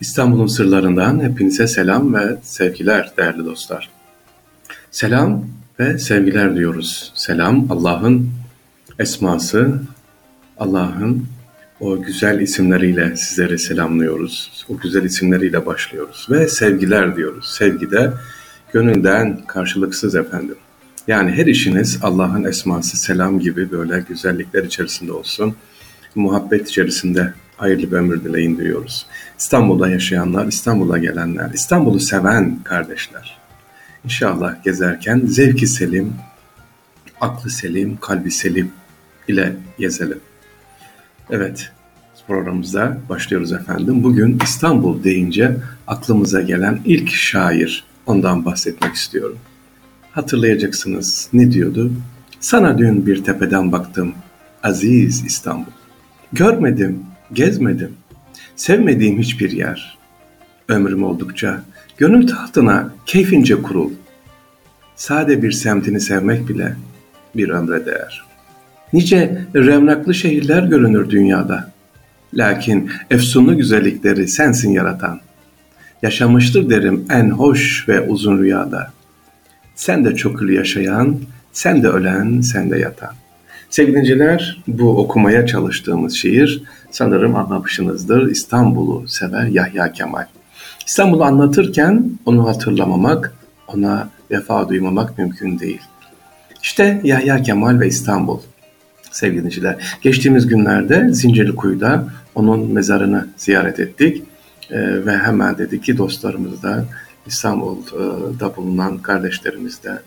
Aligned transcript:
İstanbul'un 0.00 0.46
sırlarından 0.46 1.20
hepinize 1.20 1.66
selam 1.66 2.14
ve 2.14 2.36
sevgiler 2.42 3.12
değerli 3.18 3.44
dostlar. 3.44 3.90
Selam 4.90 5.44
ve 5.80 5.98
sevgiler 5.98 6.56
diyoruz. 6.56 7.12
Selam 7.14 7.72
Allah'ın 7.72 8.30
esması, 8.98 9.80
Allah'ın 10.58 11.26
o 11.80 12.02
güzel 12.02 12.40
isimleriyle 12.40 13.16
sizleri 13.16 13.58
selamlıyoruz. 13.58 14.64
O 14.68 14.76
güzel 14.76 15.04
isimleriyle 15.04 15.66
başlıyoruz 15.66 16.26
ve 16.30 16.48
sevgiler 16.48 17.16
diyoruz. 17.16 17.54
Sevgi 17.58 17.90
de 17.90 18.12
gönülden 18.72 19.40
karşılıksız 19.46 20.14
efendim. 20.14 20.56
Yani 21.08 21.30
her 21.30 21.46
işiniz 21.46 21.98
Allah'ın 22.02 22.44
esması 22.44 22.96
selam 22.96 23.40
gibi 23.40 23.70
böyle 23.70 24.04
güzellikler 24.08 24.64
içerisinde 24.64 25.12
olsun. 25.12 25.56
Muhabbet 26.14 26.68
içerisinde 26.68 27.32
hayırlı 27.56 27.90
bir 27.90 27.96
ömür 27.96 28.24
dileyin 28.24 28.58
diyoruz. 28.58 29.06
İstanbul'da 29.38 29.88
yaşayanlar, 29.88 30.46
İstanbul'a 30.46 30.98
gelenler, 30.98 31.50
İstanbul'u 31.54 32.00
seven 32.00 32.58
kardeşler. 32.64 33.38
İnşallah 34.04 34.64
gezerken 34.64 35.22
zevki 35.26 35.66
selim, 35.66 36.14
aklı 37.20 37.50
selim, 37.50 37.96
kalbi 37.96 38.30
selim 38.30 38.72
ile 39.28 39.56
gezelim. 39.78 40.20
Evet, 41.30 41.72
programımızda 42.26 42.98
başlıyoruz 43.08 43.52
efendim. 43.52 44.02
Bugün 44.02 44.38
İstanbul 44.44 45.04
deyince 45.04 45.56
aklımıza 45.86 46.40
gelen 46.40 46.80
ilk 46.84 47.10
şair, 47.10 47.84
ondan 48.06 48.44
bahsetmek 48.44 48.94
istiyorum. 48.94 49.38
Hatırlayacaksınız 50.12 51.28
ne 51.32 51.52
diyordu? 51.52 51.92
Sana 52.40 52.78
dün 52.78 53.06
bir 53.06 53.24
tepeden 53.24 53.72
baktım, 53.72 54.14
aziz 54.62 55.24
İstanbul. 55.24 55.70
Görmedim, 56.32 57.04
gezmedim, 57.32 57.92
sevmediğim 58.56 59.18
hiçbir 59.18 59.50
yer. 59.50 59.98
Ömrüm 60.68 61.04
oldukça 61.04 61.62
gönül 61.96 62.26
tahtına 62.26 62.90
keyfince 63.06 63.62
kurul. 63.62 63.90
Sade 64.96 65.42
bir 65.42 65.52
semtini 65.52 66.00
sevmek 66.00 66.48
bile 66.48 66.76
bir 67.36 67.48
ömre 67.48 67.86
değer. 67.86 68.24
Nice 68.92 69.46
revnaklı 69.54 70.14
şehirler 70.14 70.62
görünür 70.62 71.10
dünyada. 71.10 71.72
Lakin 72.34 72.90
efsunlu 73.10 73.56
güzellikleri 73.56 74.28
sensin 74.28 74.70
yaratan. 74.70 75.20
Yaşamıştır 76.02 76.70
derim 76.70 77.06
en 77.10 77.30
hoş 77.30 77.88
ve 77.88 78.00
uzun 78.00 78.38
rüyada. 78.38 78.92
Sen 79.74 80.04
de 80.04 80.16
çokül 80.16 80.48
yaşayan, 80.48 81.20
sen 81.52 81.82
de 81.82 81.88
ölen, 81.88 82.40
sen 82.40 82.70
de 82.70 82.78
yatan. 82.78 83.14
Sevgili 83.70 83.94
dinleyiciler, 83.94 84.62
bu 84.68 84.98
okumaya 84.98 85.46
çalıştığımız 85.46 86.14
şiir 86.14 86.62
sanırım 86.90 87.36
anlamışsınızdır. 87.36 88.30
İstanbul'u 88.30 89.08
sever 89.08 89.46
Yahya 89.46 89.92
Kemal. 89.92 90.24
İstanbul'u 90.86 91.24
anlatırken 91.24 92.10
onu 92.26 92.48
hatırlamamak, 92.48 93.34
ona 93.68 94.08
vefa 94.30 94.68
duymamak 94.68 95.18
mümkün 95.18 95.58
değil. 95.58 95.80
İşte 96.62 97.00
Yahya 97.04 97.42
Kemal 97.42 97.80
ve 97.80 97.88
İstanbul. 97.88 98.38
Sevgili 99.10 99.38
dinleyiciler, 99.38 99.98
geçtiğimiz 100.02 100.46
günlerde 100.46 101.08
Zincirlikuyu'da 101.12 102.08
onun 102.34 102.72
mezarını 102.72 103.28
ziyaret 103.36 103.80
ettik. 103.80 104.22
Ee, 104.70 105.06
ve 105.06 105.18
hemen 105.18 105.58
dedik 105.58 105.84
ki 105.84 105.98
dostlarımız 105.98 106.62
da 106.62 106.84
İstanbul'da 107.26 108.56
bulunan 108.56 108.98
kardeşlerimiz 108.98 109.82
de 109.84 109.98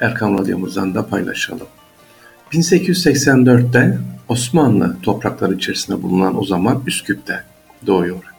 Erkan 0.00 0.38
Radyomuzdan 0.38 0.94
da 0.94 1.06
paylaşalım. 1.06 1.66
1884'te 2.52 3.98
Osmanlı 4.28 4.96
toprakları 5.02 5.54
içerisinde 5.54 6.02
bulunan 6.02 6.40
o 6.40 6.44
zaman 6.44 6.82
Üsküp'te 6.86 7.44
doğuyor 7.86 8.32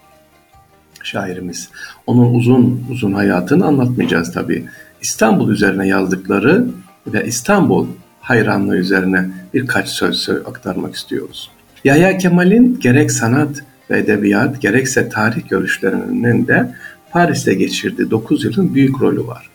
şairimiz. 1.04 1.70
Onun 2.08 2.34
uzun 2.34 2.86
uzun 2.92 3.14
hayatını 3.14 3.66
anlatmayacağız 3.66 4.34
tabi. 4.34 4.66
İstanbul 5.02 5.52
üzerine 5.52 5.88
yazdıkları 5.88 6.68
ve 7.08 7.26
İstanbul 7.26 7.88
hayranlığı 8.22 8.78
üzerine 8.78 9.30
birkaç 9.54 9.90
söz 9.90 10.30
aktarmak 10.30 10.96
istiyoruz. 10.96 11.52
Yahya 11.84 12.18
Kemal'in 12.18 12.80
gerek 12.80 13.12
sanat 13.12 13.64
ve 13.90 14.00
edebiyat 14.00 14.62
gerekse 14.62 15.10
tarih 15.10 15.50
görüşlerinin 15.50 16.48
de 16.48 16.76
Paris'te 17.12 17.54
geçirdiği 17.54 18.12
9 18.12 18.44
yılın 18.44 18.74
büyük 18.74 19.02
rolü 19.02 19.28
var. 19.28 19.53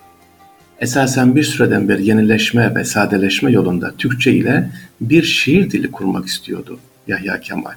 Esasen 0.81 1.37
bir 1.37 1.43
süreden 1.43 1.89
beri 1.89 2.07
yenileşme 2.07 2.75
ve 2.75 2.85
sadeleşme 2.85 3.53
yolunda 3.53 3.95
Türkçe 3.99 4.33
ile 4.33 4.71
bir 5.01 5.23
şiir 5.23 5.71
dili 5.71 5.91
kurmak 5.91 6.27
istiyordu 6.27 6.79
Yahya 7.09 7.41
Kemal. 7.41 7.73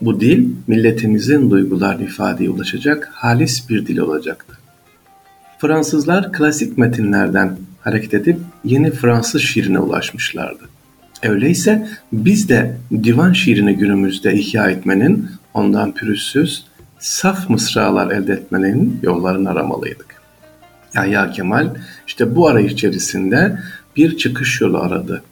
Bu 0.00 0.20
dil 0.20 0.48
milletimizin 0.66 1.50
duygularını 1.50 2.04
ifadeye 2.04 2.50
ulaşacak 2.50 3.10
halis 3.12 3.68
bir 3.68 3.86
dil 3.86 3.98
olacaktı. 3.98 4.58
Fransızlar 5.58 6.32
klasik 6.32 6.78
metinlerden 6.78 7.56
hareket 7.80 8.14
edip 8.14 8.38
yeni 8.64 8.90
Fransız 8.90 9.42
şiirine 9.42 9.78
ulaşmışlardı. 9.78 10.64
Öyleyse 11.22 11.88
biz 12.12 12.48
de 12.48 12.76
divan 13.04 13.32
şiirini 13.32 13.76
günümüzde 13.76 14.34
ihya 14.34 14.70
etmenin, 14.70 15.28
ondan 15.54 15.94
pürüzsüz, 15.94 16.64
saf 16.98 17.50
mısralar 17.50 18.10
elde 18.10 18.32
etmenin 18.32 19.00
yollarını 19.02 19.50
aramalıydık. 19.50 20.23
Yahya 20.94 21.30
Kemal 21.30 21.74
işte 22.06 22.36
bu 22.36 22.48
arayış 22.48 22.72
içerisinde 22.72 23.58
bir 23.96 24.16
çıkış 24.16 24.60
yolu 24.60 24.78
aradı. 24.78 25.22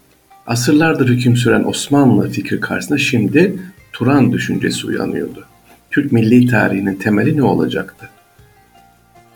Asırlardır 0.47 1.09
hüküm 1.09 1.37
süren 1.37 1.65
Osmanlı 1.65 2.31
fikri 2.31 2.61
karşısında 2.61 2.99
şimdi 2.99 3.59
Turan 3.93 4.33
düşüncesi 4.33 4.87
uyanıyordu. 4.87 5.45
Türk 5.91 6.13
milli 6.13 6.47
tarihinin 6.47 6.95
temeli 6.95 7.37
ne 7.37 7.43
olacaktı? 7.43 8.09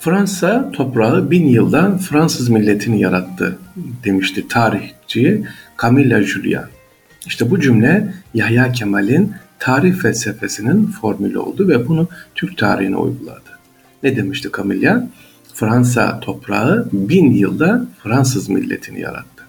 Fransa 0.01 0.71
toprağı 0.73 1.31
bin 1.31 1.47
yılda 1.47 1.99
Fransız 1.99 2.49
milletini 2.49 3.01
yarattı 3.01 3.59
demişti 4.05 4.49
tarihçi 4.49 5.45
Camille 5.83 6.23
Julien. 6.23 6.67
İşte 7.27 7.51
bu 7.51 7.61
cümle 7.61 8.15
Yahya 8.35 8.73
Kemal'in 8.73 9.33
tarih 9.59 9.95
felsefesinin 9.95 10.87
formülü 10.87 11.39
oldu 11.39 11.69
ve 11.69 11.89
bunu 11.89 12.09
Türk 12.35 12.59
tarihine 12.59 12.97
uyguladı. 12.97 13.51
Ne 14.03 14.17
demişti 14.17 14.49
Camille? 14.57 15.03
Fransa 15.57 16.21
toprağı 16.21 16.89
bin 16.93 17.31
yılda 17.31 17.87
Fransız 18.03 18.49
milletini 18.49 19.01
yarattı. 19.01 19.45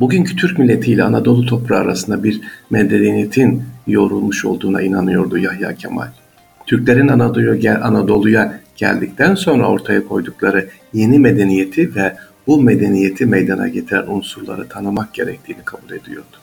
Bugünkü 0.00 0.36
Türk 0.36 0.58
milletiyle 0.58 1.04
Anadolu 1.04 1.46
toprağı 1.46 1.80
arasında 1.80 2.24
bir 2.24 2.40
medeniyetin 2.70 3.62
yoğrulmuş 3.86 4.44
olduğuna 4.44 4.82
inanıyordu 4.82 5.38
Yahya 5.38 5.74
Kemal. 5.74 6.08
Türklerin 6.66 7.08
Anadolu'ya 7.08 7.80
Anadolu'ya 7.80 8.60
geldikten 8.76 9.34
sonra 9.34 9.66
ortaya 9.66 10.08
koydukları 10.08 10.68
yeni 10.92 11.18
medeniyeti 11.18 11.94
ve 11.94 12.16
bu 12.46 12.62
medeniyeti 12.62 13.26
meydana 13.26 13.68
getiren 13.68 14.06
unsurları 14.06 14.68
tanımak 14.68 15.14
gerektiğini 15.14 15.64
kabul 15.64 15.90
ediyordu. 15.90 16.36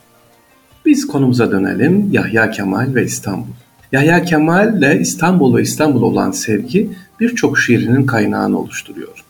Biz 0.85 1.07
konumuza 1.07 1.51
dönelim 1.51 2.09
Yahya 2.12 2.51
Kemal 2.51 2.95
ve 2.95 3.06
İstanbul. 3.06 3.53
Yahya 3.91 4.23
Kemal 4.23 4.77
ile 4.77 5.00
İstanbul 5.00 5.57
ve 5.57 5.61
İstanbul 5.61 6.01
olan 6.01 6.31
sevgi 6.31 6.89
birçok 7.19 7.59
şiirinin 7.59 8.05
kaynağını 8.05 8.59
oluşturuyor. 8.59 9.23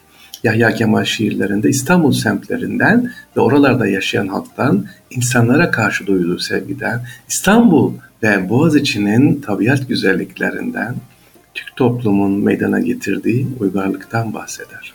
Yahya 0.43 0.71
Kemal 0.71 1.05
şiirlerinde 1.05 1.69
İstanbul 1.69 2.11
semtlerinden 2.11 3.11
ve 3.37 3.41
oralarda 3.41 3.87
yaşayan 3.87 4.27
halktan 4.27 4.85
insanlara 5.09 5.71
karşı 5.71 6.07
duyduğu 6.07 6.39
sevgiden, 6.39 7.01
İstanbul 7.29 7.93
ve 8.23 8.49
Boğaziçi'nin 8.49 9.41
tabiat 9.41 9.89
güzelliklerinden, 9.89 10.95
Türk 11.53 11.75
toplumun 11.75 12.43
meydana 12.43 12.79
getirdiği 12.79 13.47
uygarlıktan 13.59 14.33
bahseder. 14.33 14.93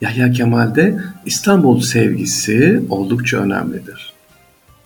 Yahya 0.00 0.32
Kemal'de 0.32 1.00
İstanbul 1.26 1.80
sevgisi 1.80 2.82
oldukça 2.90 3.36
önemlidir. 3.36 4.12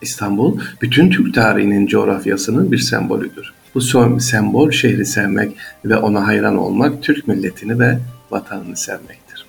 İstanbul, 0.02 0.60
bütün 0.82 1.10
Türk 1.10 1.34
tarihinin 1.34 1.86
coğrafyasının 1.86 2.72
bir 2.72 2.78
sembolüdür. 2.78 3.52
Bu 3.74 3.80
sembol 4.20 4.70
şehri 4.70 5.06
sevmek 5.06 5.56
ve 5.84 5.96
ona 5.96 6.26
hayran 6.26 6.56
olmak 6.56 7.02
Türk 7.02 7.28
milletini 7.28 7.78
ve 7.78 7.98
vatanını 8.30 8.76
sevmektir. 8.76 9.46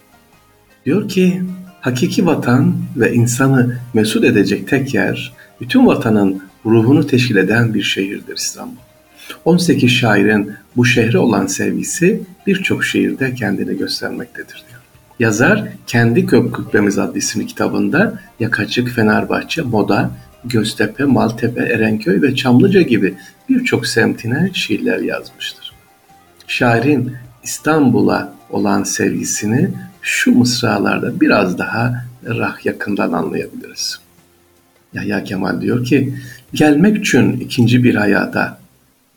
Diyor 0.86 1.10
ki, 1.10 1.44
hakiki 1.82 2.26
vatan 2.26 2.76
ve 2.96 3.14
insanı 3.14 3.80
mesut 3.94 4.24
edecek 4.24 4.68
tek 4.68 4.94
yer, 4.94 5.34
bütün 5.62 5.88
vatanın 5.88 6.44
ruhunu 6.66 7.08
teşkil 7.08 7.36
eden 7.36 7.74
bir 7.74 7.84
şehirdir 7.84 8.36
İstanbul. 8.36 8.86
18 9.46 9.92
şairin 9.92 10.54
bu 10.76 10.86
şehre 10.86 11.18
olan 11.18 11.48
sevgisi 11.48 12.22
birçok 12.48 12.86
şehirde 12.86 13.34
kendini 13.34 13.78
göstermektedir 13.78 14.64
diyor. 14.70 14.82
Yazar 15.20 15.68
kendi 15.88 16.26
Köprümüz 16.26 16.98
adlı 16.98 17.18
isimli 17.18 17.48
kitabında 17.48 18.20
Yakacık, 18.40 18.90
Fenerbahçe, 18.90 19.62
Moda, 19.62 20.12
Göztepe, 20.46 21.04
Maltepe, 21.04 21.62
Erenköy 21.62 22.22
ve 22.22 22.36
Çamlıca 22.36 22.82
gibi 22.82 23.14
birçok 23.50 23.88
semtine 23.88 24.50
şiirler 24.54 25.00
yazmıştır. 25.00 25.74
Şairin 26.48 27.16
İstanbul'a 27.44 28.34
olan 28.50 28.84
sevgisini 28.84 29.70
şu 30.02 30.32
mısralarda 30.32 31.22
biraz 31.22 31.58
daha 31.58 32.06
rah 32.26 32.66
yakından 32.66 33.12
anlayabiliriz. 33.12 34.00
Yahya 34.94 35.24
Kemal 35.24 35.62
diyor 35.62 35.86
ki, 35.86 36.14
gelmek 36.54 36.98
için 36.98 37.40
ikinci 37.40 37.84
bir 37.84 37.96
hayata, 37.96 38.60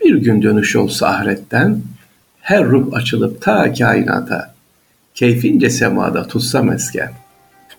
bir 0.05 0.15
gün 0.15 0.43
dönüş 0.43 0.77
olsa 0.77 1.09
ahiretten, 1.09 1.83
her 2.41 2.65
ruh 2.65 2.95
açılıp 2.95 3.43
ta 3.43 3.73
kainata, 3.73 4.55
keyfince 5.15 5.71
semada 5.71 6.29
tutsa 6.29 6.63
mesken, 6.63 7.13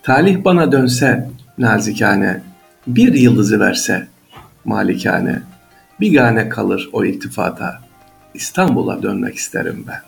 talih 0.03 0.43
bana 0.43 0.71
dönse 0.71 1.29
nazikane, 1.57 2.41
bir 2.87 3.13
yıldızı 3.13 3.59
verse 3.59 4.07
malikane, 4.65 5.41
bir 5.99 6.13
gane 6.13 6.49
kalır 6.49 6.89
o 6.93 7.05
iltifata, 7.05 7.81
İstanbul'a 8.33 9.03
dönmek 9.03 9.35
isterim 9.35 9.85
ben. 9.87 10.01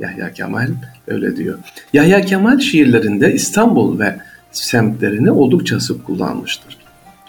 Yahya 0.00 0.32
Kemal 0.32 0.68
öyle 1.06 1.36
diyor. 1.36 1.58
Yahya 1.92 2.20
Kemal 2.20 2.58
şiirlerinde 2.58 3.34
İstanbul 3.34 3.98
ve 3.98 4.16
semtlerini 4.52 5.30
oldukça 5.30 5.80
sık 5.80 6.04
kullanmıştır. 6.06 6.78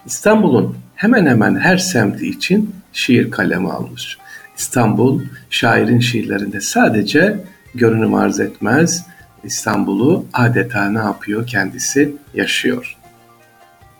İstanbul'un 0.05 0.77
hemen 0.95 1.25
hemen 1.25 1.55
her 1.55 1.77
semti 1.77 2.27
için 2.27 2.75
şiir 2.93 3.31
kalemi 3.31 3.71
almış. 3.71 4.17
İstanbul 4.57 5.21
şairin 5.49 5.99
şiirlerinde 5.99 6.61
sadece 6.61 7.39
görünüm 7.75 8.13
arz 8.13 8.39
etmez, 8.39 9.05
İstanbul'u 9.43 10.25
adeta 10.33 10.89
ne 10.89 10.99
yapıyor 10.99 11.47
kendisi 11.47 12.15
yaşıyor. 12.33 12.97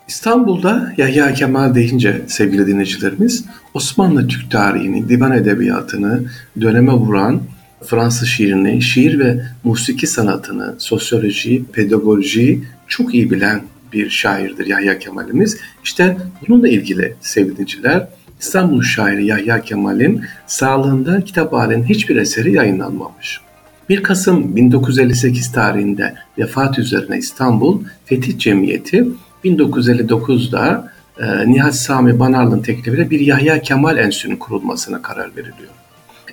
İstanbul'da 0.08 0.92
Yahya 0.96 1.34
Kemal 1.34 1.74
deyince 1.74 2.22
sevgili 2.26 2.66
dinleyicilerimiz 2.66 3.44
Osmanlı 3.74 4.28
Türk 4.28 4.50
tarihini, 4.50 5.08
divan 5.08 5.32
edebiyatını 5.32 6.22
döneme 6.60 6.92
vuran 6.92 7.42
Fransız 7.84 8.28
şiirini, 8.28 8.82
şiir 8.82 9.18
ve 9.18 9.42
musiki 9.64 10.06
sanatını, 10.06 10.74
sosyoloji, 10.78 11.64
pedagoji 11.72 12.60
çok 12.88 13.14
iyi 13.14 13.30
bilen 13.30 13.62
bir 13.92 14.10
şairdir 14.10 14.66
Yahya 14.66 14.98
Kemal'imiz. 14.98 15.58
İşte 15.84 16.16
bununla 16.48 16.68
ilgili 16.68 17.14
sevgiliciler 17.20 18.08
İstanbul 18.40 18.82
şairi 18.82 19.26
Yahya 19.26 19.60
Kemal'in 19.60 20.22
sağlığında 20.46 21.20
kitap 21.20 21.52
halinin 21.52 21.84
hiçbir 21.84 22.16
eseri 22.16 22.52
yayınlanmamış. 22.52 23.40
1 23.88 24.02
Kasım 24.02 24.56
1958 24.56 25.52
tarihinde 25.52 26.14
vefat 26.38 26.78
üzerine 26.78 27.18
İstanbul 27.18 27.84
Fetih 28.04 28.38
Cemiyeti 28.38 29.06
1959'da 29.46 30.92
e, 31.18 31.50
Nihat 31.50 31.74
Sami 31.74 32.18
Banarlı'nın 32.18 32.62
teklifiyle 32.62 33.10
bir 33.10 33.20
Yahya 33.20 33.62
Kemal 33.62 33.98
Enstitüsü'nün 33.98 34.36
kurulmasına 34.36 35.02
karar 35.02 35.30
veriliyor. 35.36 35.70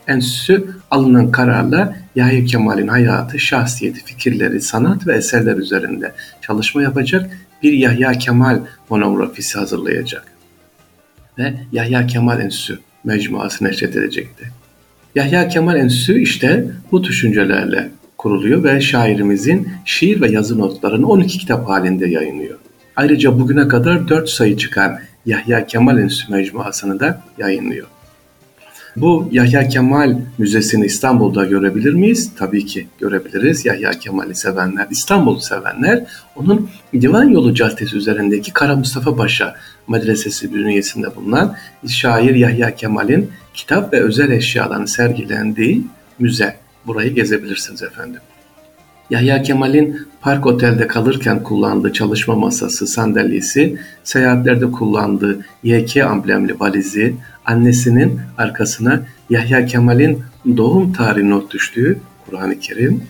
Enstitüsü 0.08 0.68
alınan 0.92 1.32
kararla 1.32 1.96
Yahya 2.16 2.46
Kemal'in 2.46 2.88
hayatı, 2.88 3.40
şahsiyeti, 3.40 4.06
fikirleri, 4.06 4.62
sanat 4.62 5.08
ve 5.08 5.16
eserler 5.16 5.58
üzerinde 5.58 6.14
çalışma 6.42 6.82
yapacak 6.82 7.32
bir 7.64 7.74
Yahya 7.74 8.12
Kemal 8.12 8.60
monografisi 8.90 9.60
hazırlayacak. 9.60 10.26
Ve 11.38 11.54
Yahya 11.72 12.08
Kemal 12.08 12.40
Enstitüsü 12.40 12.80
mecmuası 13.04 13.64
neşret 13.64 13.96
edecekti. 13.96 14.52
Yahya 15.16 15.48
Kemal 15.48 15.76
Enstitüsü 15.76 16.20
işte 16.20 16.66
bu 16.92 17.04
düşüncelerle 17.04 17.90
kuruluyor 18.18 18.64
ve 18.64 18.82
şairimizin 18.82 19.70
şiir 19.86 20.22
ve 20.22 20.32
yazı 20.32 20.60
notlarını 20.60 21.08
12 21.08 21.38
kitap 21.38 21.70
halinde 21.70 22.08
yayınlıyor. 22.08 22.60
Ayrıca 22.96 23.40
bugüne 23.40 23.68
kadar 23.68 24.08
4 24.08 24.30
sayı 24.30 24.58
çıkan 24.58 25.00
Yahya 25.26 25.66
Kemal 25.66 26.00
Enstitüsü 26.00 26.32
mecmuasını 26.32 27.00
da 27.00 27.22
yayınlıyor. 27.38 27.88
Bu 28.96 29.30
Yahya 29.32 29.68
Kemal 29.68 30.20
Müzesi'ni 30.38 30.86
İstanbul'da 30.86 31.46
görebilir 31.46 31.94
miyiz? 31.94 32.32
Tabii 32.38 32.66
ki 32.66 32.88
görebiliriz. 33.00 33.66
Yahya 33.66 33.92
Kemal'i 33.92 34.36
sevenler, 34.36 34.88
İstanbul'u 34.92 35.40
sevenler 35.40 36.04
onun 36.36 36.70
Divan 36.94 37.30
Yolu 37.30 37.54
Caddesi 37.54 37.98
üzerindeki 37.98 38.54
Kara 38.54 38.76
Mustafa 38.76 39.16
Paşa 39.16 39.56
Medresesi 39.88 40.54
bünyesinde 40.54 41.16
bulunan 41.16 41.56
şair 41.88 42.36
Yahya 42.36 42.76
Kemal'in 42.76 43.32
kitap 43.54 43.94
ve 43.94 44.00
özel 44.00 44.32
eşyaların 44.32 44.86
sergilendiği 44.86 45.82
müze. 46.20 46.56
Burayı 46.88 47.16
gezebilirsiniz 47.16 47.84
efendim. 47.84 48.22
Yahya 49.14 49.42
Kemal'in 49.42 50.08
Park 50.22 50.46
Otel'de 50.46 50.88
kalırken 50.88 51.44
kullandığı 51.44 51.94
çalışma 51.94 52.36
masası, 52.36 52.88
sandalyesi, 52.88 53.78
seyahatlerde 54.04 54.72
kullandığı 54.72 55.46
YK 55.64 55.98
amblemli 55.98 56.60
valizi, 56.60 57.16
annesinin 57.46 58.20
arkasına 58.38 59.02
Yahya 59.30 59.66
Kemal'in 59.66 60.24
doğum 60.58 60.94
tarihi 60.94 61.30
not 61.30 61.52
düştüğü 61.52 62.00
Kur'an-ı 62.26 62.60
Kerim 62.60 63.04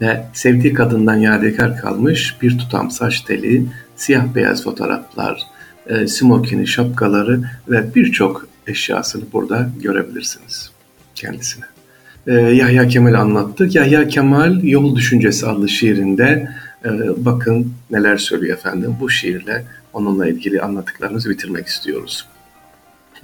ve 0.00 0.26
sevdiği 0.34 0.72
kadından 0.72 1.16
yadigar 1.16 1.76
kalmış 1.76 2.36
bir 2.42 2.58
tutam 2.58 2.90
saç 2.90 3.20
teli, 3.20 3.66
siyah 3.96 4.34
beyaz 4.34 4.64
fotoğraflar, 4.64 5.40
e, 5.86 6.06
smokini, 6.06 6.66
şapkaları 6.66 7.40
ve 7.68 7.94
birçok 7.94 8.48
eşyasını 8.66 9.24
burada 9.32 9.70
görebilirsiniz 9.82 10.70
kendisine. 11.14 11.75
E, 12.26 12.32
Yahya 12.34 12.88
Kemal 12.88 13.14
anlattık. 13.14 13.74
Yahya 13.74 14.08
Kemal 14.08 14.62
Yol 14.62 14.96
Düşüncesi 14.96 15.46
adlı 15.46 15.68
şiirinde 15.68 16.50
e, 16.84 16.90
bakın 17.16 17.72
neler 17.90 18.16
söylüyor 18.16 18.56
efendim. 18.56 18.96
Bu 19.00 19.10
şiirle 19.10 19.64
onunla 19.92 20.28
ilgili 20.28 20.60
anlattıklarımızı 20.60 21.30
bitirmek 21.30 21.66
istiyoruz. 21.66 22.26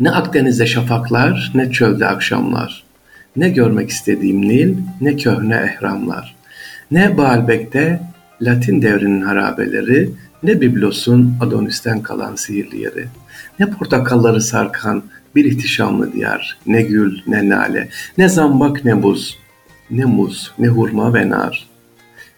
Ne 0.00 0.10
Akdeniz'de 0.10 0.66
şafaklar, 0.66 1.52
ne 1.54 1.70
çölde 1.70 2.06
akşamlar. 2.06 2.84
Ne 3.36 3.48
görmek 3.48 3.90
istediğim 3.90 4.42
Nil, 4.42 4.76
ne 5.00 5.16
köhne 5.16 5.54
ehramlar. 5.54 6.36
Ne 6.90 7.18
Baalbek'te 7.18 8.00
Latin 8.42 8.82
devrinin 8.82 9.22
harabeleri, 9.22 10.10
ne 10.42 10.60
Biblos'un 10.60 11.34
Adonis'ten 11.40 12.02
kalan 12.02 12.36
sihirli 12.36 12.80
yeri. 12.82 13.06
Ne 13.58 13.70
portakalları 13.70 14.40
sarkan 14.40 15.02
bir 15.34 15.44
ihtişamlı 15.44 16.12
diyar, 16.12 16.58
ne 16.66 16.82
gül, 16.82 17.18
ne 17.26 17.48
nale, 17.48 17.88
ne 18.18 18.28
zambak, 18.28 18.84
ne 18.84 19.02
buz, 19.02 19.38
ne 19.90 20.04
muz, 20.04 20.52
ne 20.58 20.68
hurma 20.68 21.14
ve 21.14 21.30
nar. 21.30 21.68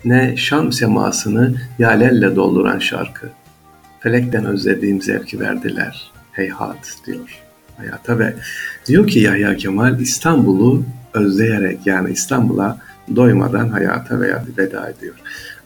Ne 0.05 0.37
Şam 0.37 0.73
semasını 0.73 1.55
yalelle 1.79 2.37
dolduran 2.37 2.79
şarkı. 2.79 3.29
Felekten 4.01 4.45
özlediğim 4.45 5.03
zevki 5.03 5.41
verdiler. 5.41 6.13
Heyhat 6.33 6.97
diyor 7.07 7.45
hayata 7.77 8.19
ve 8.19 8.35
diyor 8.87 9.07
ki 9.07 9.19
Yahya 9.19 9.57
Kemal 9.57 10.01
İstanbul'u 10.01 10.85
özleyerek 11.15 11.87
yani 11.87 12.11
İstanbul'a 12.11 12.79
doymadan 13.17 13.69
hayata 13.69 14.21
veya 14.21 14.45
veda 14.59 14.89
ediyor. 14.91 15.15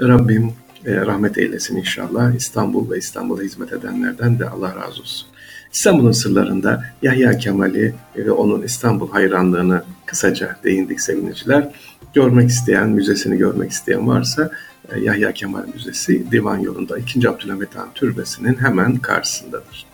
Rabbim 0.01 0.53
e, 0.87 0.97
rahmet 0.97 1.39
eylesin 1.39 1.77
inşallah. 1.77 2.35
İstanbul 2.35 2.91
ve 2.91 2.99
İstanbul'a 2.99 3.43
hizmet 3.43 3.73
edenlerden 3.73 4.39
de 4.39 4.49
Allah 4.49 4.75
razı 4.77 5.01
olsun. 5.01 5.29
İstanbul'un 5.73 6.13
sırlarında 6.13 6.85
Yahya 7.03 7.39
Kemal'i 7.39 7.95
ve 8.17 8.31
onun 8.31 8.63
İstanbul 8.63 9.11
hayranlığını 9.11 9.83
kısaca 10.07 10.57
değindik 10.65 11.01
sevgiliciler. 11.01 11.69
Görmek 12.15 12.51
isteyen, 12.51 12.89
müzesini 12.89 13.37
görmek 13.39 13.71
isteyen 13.71 14.09
varsa 14.09 14.51
e, 14.93 15.01
Yahya 15.01 15.33
Kemal 15.33 15.65
Müzesi 15.75 16.31
Divan 16.31 16.59
Yolu'nda 16.59 16.99
2. 16.99 17.29
Abdülhamit 17.29 17.77
Han 17.77 17.89
Türbesi'nin 17.95 18.55
hemen 18.55 18.97
karşısındadır. 18.97 19.87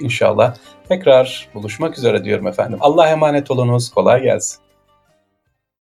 İnşallah 0.00 0.56
tekrar 0.88 1.48
buluşmak 1.54 1.98
üzere 1.98 2.24
diyorum 2.24 2.46
efendim. 2.46 2.78
Allah'a 2.80 3.08
emanet 3.08 3.50
olunuz. 3.50 3.90
Kolay 3.90 4.22
gelsin. 4.22 4.67